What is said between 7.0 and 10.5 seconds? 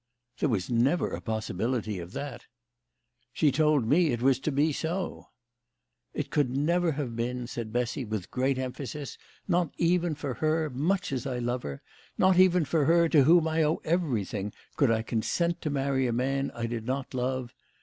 been," said Bessy with great emphasis." Not even for